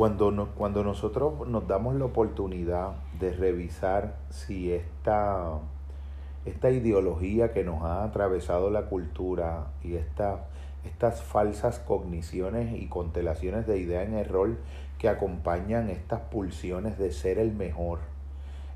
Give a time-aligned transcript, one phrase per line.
[0.00, 5.58] Cuando, no, cuando nosotros nos damos la oportunidad de revisar si esta,
[6.46, 10.46] esta ideología que nos ha atravesado la cultura y esta,
[10.86, 14.56] estas falsas cogniciones y constelaciones de idea en error
[14.96, 17.98] que acompañan estas pulsiones de ser el mejor,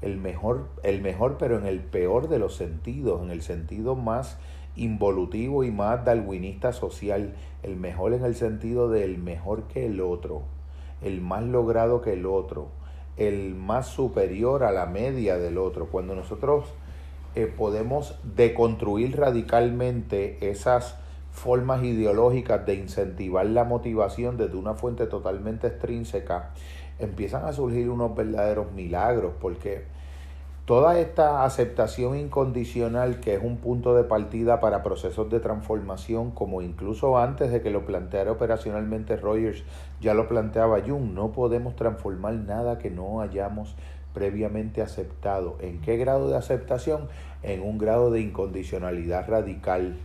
[0.00, 4.38] el mejor, el mejor pero en el peor de los sentidos, en el sentido más
[4.74, 10.44] involutivo y más darwinista social, el mejor en el sentido del mejor que el otro
[11.02, 12.68] el más logrado que el otro,
[13.16, 15.86] el más superior a la media del otro.
[15.86, 16.64] Cuando nosotros
[17.34, 20.96] eh, podemos deconstruir radicalmente esas
[21.30, 26.50] formas ideológicas de incentivar la motivación desde una fuente totalmente extrínseca,
[26.98, 29.84] empiezan a surgir unos verdaderos milagros, porque
[30.66, 36.62] Toda esta aceptación incondicional que es un punto de partida para procesos de transformación, como
[36.62, 39.64] incluso antes de que lo planteara operacionalmente Rogers,
[40.00, 43.74] ya lo planteaba Jung, no podemos transformar nada que no hayamos
[44.14, 45.56] previamente aceptado.
[45.60, 47.08] ¿En qué grado de aceptación?
[47.42, 49.96] En un grado de incondicionalidad radical.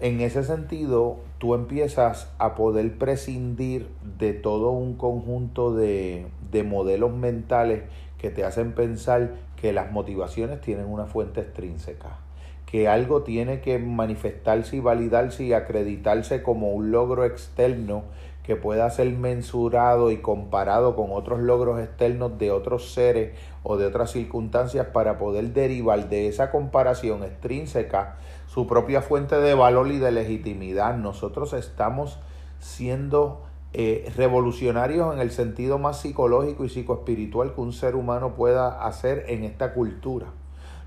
[0.00, 7.12] En ese sentido, tú empiezas a poder prescindir de todo un conjunto de, de modelos
[7.12, 7.82] mentales
[8.18, 12.18] que te hacen pensar que las motivaciones tienen una fuente extrínseca,
[12.66, 18.04] que algo tiene que manifestarse y validarse y acreditarse como un logro externo
[18.48, 23.84] que pueda ser mensurado y comparado con otros logros externos de otros seres o de
[23.84, 29.98] otras circunstancias para poder derivar de esa comparación extrínseca su propia fuente de valor y
[29.98, 30.96] de legitimidad.
[30.96, 32.18] Nosotros estamos
[32.58, 33.42] siendo
[33.74, 39.24] eh, revolucionarios en el sentido más psicológico y psicoespiritual que un ser humano pueda hacer
[39.28, 40.28] en esta cultura.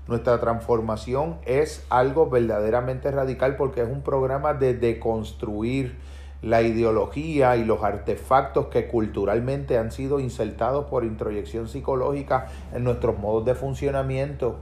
[0.08, 5.96] Nuestra transformación es algo verdaderamente radical porque es un programa de deconstruir
[6.42, 13.16] la ideología y los artefactos que culturalmente han sido insertados por introyección psicológica en nuestros
[13.16, 14.56] modos de funcionamiento,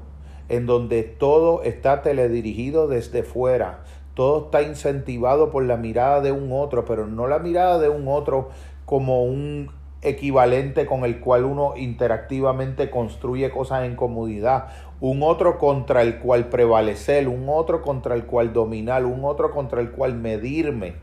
[0.50, 3.84] en donde todo está teledirigido desde fuera,
[4.14, 8.08] todo está incentivado por la mirada de un otro, pero no la mirada de un
[8.08, 8.50] otro
[8.84, 9.70] como un
[10.02, 14.68] equivalente con el cual uno interactivamente construye cosas en comodidad,
[15.00, 19.80] un otro contra el cual prevalecer, un otro contra el cual dominar, un otro contra
[19.80, 20.94] el cual medirme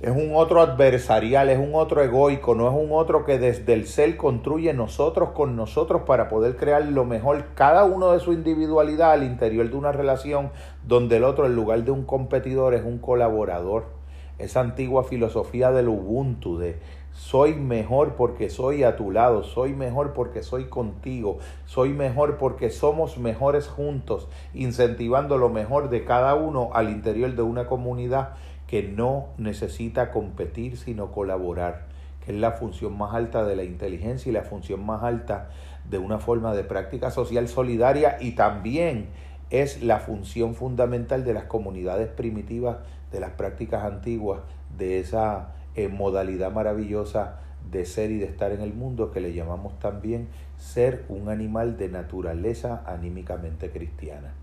[0.00, 3.86] es un otro adversarial, es un otro egoico, no es un otro que desde el
[3.86, 9.12] ser construye nosotros con nosotros para poder crear lo mejor, cada uno de su individualidad
[9.12, 10.52] al interior de una relación
[10.86, 13.99] donde el otro en lugar de un competidor es un colaborador.
[14.40, 16.78] Esa antigua filosofía del Ubuntu, de
[17.12, 22.70] soy mejor porque soy a tu lado, soy mejor porque soy contigo, soy mejor porque
[22.70, 28.30] somos mejores juntos, incentivando lo mejor de cada uno al interior de una comunidad
[28.66, 31.86] que no necesita competir sino colaborar,
[32.24, 35.50] que es la función más alta de la inteligencia y la función más alta
[35.88, 39.08] de una forma de práctica social solidaria y también
[39.50, 42.78] es la función fundamental de las comunidades primitivas,
[43.12, 44.40] de las prácticas antiguas,
[44.76, 47.40] de esa eh, modalidad maravillosa
[47.70, 51.76] de ser y de estar en el mundo que le llamamos también ser un animal
[51.76, 54.34] de naturaleza anímicamente cristiana.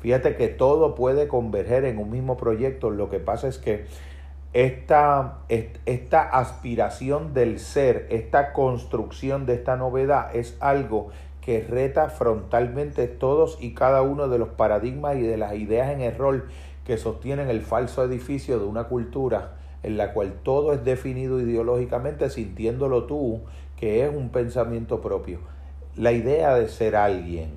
[0.00, 2.90] Fíjate que todo puede converger en un mismo proyecto.
[2.90, 3.86] Lo que pasa es que
[4.52, 11.10] esta, esta aspiración del ser, esta construcción de esta novedad es algo
[11.40, 16.00] que reta frontalmente todos y cada uno de los paradigmas y de las ideas en
[16.00, 16.46] error
[16.84, 22.30] que sostienen el falso edificio de una cultura en la cual todo es definido ideológicamente
[22.30, 23.40] sintiéndolo tú
[23.76, 25.40] que es un pensamiento propio.
[25.96, 27.50] La idea de ser alguien,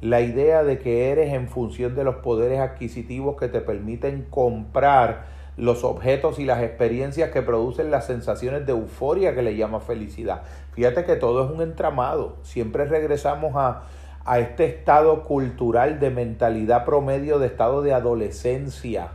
[0.00, 5.24] la idea de que eres en función de los poderes adquisitivos que te permiten comprar
[5.56, 10.42] los objetos y las experiencias que producen las sensaciones de euforia que le llama felicidad.
[10.72, 12.36] Fíjate que todo es un entramado.
[12.42, 13.82] Siempre regresamos a,
[14.24, 19.08] a este estado cultural de mentalidad promedio, de estado de adolescencia,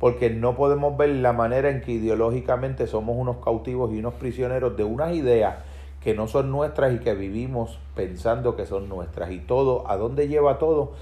[0.00, 4.76] porque no podemos ver la manera en que ideológicamente somos unos cautivos y unos prisioneros
[4.76, 5.56] de unas ideas
[6.02, 9.30] que no son nuestras y que vivimos pensando que son nuestras.
[9.30, 10.92] Y todo, ¿a dónde lleva todo?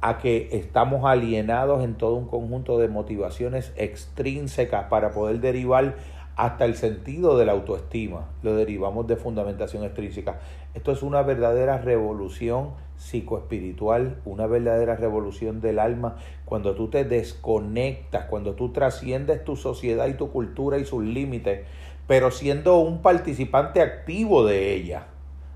[0.00, 5.96] A que estamos alienados en todo un conjunto de motivaciones extrínsecas para poder derivar
[6.42, 8.28] hasta el sentido de la autoestima.
[8.42, 10.40] Lo derivamos de fundamentación extrínseca.
[10.74, 18.24] Esto es una verdadera revolución psicoespiritual, una verdadera revolución del alma, cuando tú te desconectas,
[18.24, 21.60] cuando tú trasciendes tu sociedad y tu cultura y sus límites
[22.06, 25.06] pero siendo un participante activo de ella,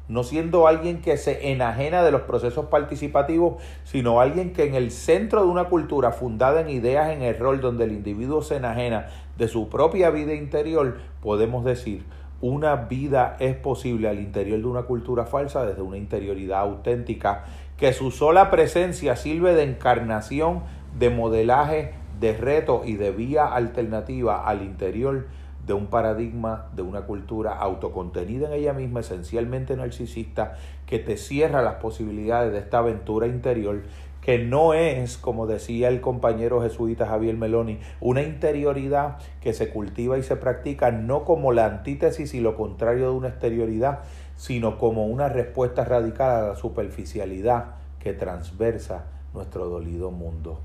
[0.08, 4.90] no siendo alguien que se enajena de los procesos participativos, sino alguien que en el
[4.90, 9.48] centro de una cultura fundada en ideas en error, donde el individuo se enajena de
[9.48, 12.04] su propia vida interior, podemos decir,
[12.40, 17.44] una vida es posible al interior de una cultura falsa desde una interioridad auténtica
[17.76, 20.62] que su sola presencia sirve de encarnación,
[20.98, 25.26] de modelaje, de reto y de vía alternativa al interior
[25.66, 30.54] de un paradigma, de una cultura autocontenida en ella misma, esencialmente narcisista,
[30.86, 33.82] que te cierra las posibilidades de esta aventura interior,
[34.20, 40.18] que no es, como decía el compañero jesuita Javier Meloni, una interioridad que se cultiva
[40.18, 44.00] y se practica no como la antítesis y lo contrario de una exterioridad,
[44.36, 50.60] sino como una respuesta radical a la superficialidad que transversa nuestro dolido mundo,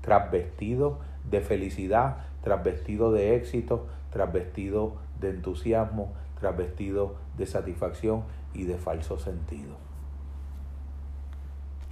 [0.00, 0.98] trasvestido
[1.30, 8.24] de felicidad, trasvestido de éxito, trasvestido de entusiasmo, trasvestido de satisfacción
[8.54, 9.85] y de falso sentido.